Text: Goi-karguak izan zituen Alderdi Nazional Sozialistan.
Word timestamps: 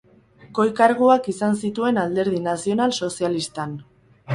Goi-karguak 0.59 1.29
izan 1.35 1.59
zituen 1.67 2.03
Alderdi 2.07 2.43
Nazional 2.51 3.01
Sozialistan. 3.05 3.83